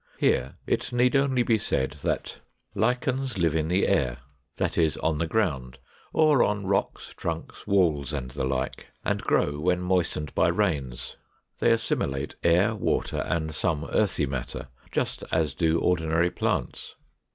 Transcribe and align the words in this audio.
Here, 0.17 0.55
it 0.65 0.91
need 0.91 1.15
only 1.15 1.43
be 1.43 1.59
said 1.59 1.91
that 2.01 2.39
505. 2.73 2.73
Lichens 2.73 3.37
live 3.37 3.53
in 3.53 3.67
the 3.67 3.87
air, 3.87 4.17
that 4.57 4.75
is, 4.75 4.97
on 4.97 5.19
the 5.19 5.27
ground, 5.27 5.77
or 6.11 6.41
on 6.41 6.65
rocks, 6.65 7.13
trunks, 7.15 7.67
walls, 7.67 8.11
and 8.11 8.31
the 8.31 8.43
like, 8.43 8.87
and 9.05 9.21
grow 9.21 9.59
when 9.59 9.79
moistened 9.81 10.33
by 10.33 10.47
rains. 10.47 11.17
They 11.59 11.71
assimilate 11.71 12.33
air, 12.41 12.73
water, 12.73 13.17
and 13.17 13.53
some 13.53 13.85
earthy 13.91 14.25
matter, 14.25 14.69
just 14.91 15.23
as 15.31 15.53
do 15.53 15.79
ordinary 15.79 16.31
plants. 16.31 16.95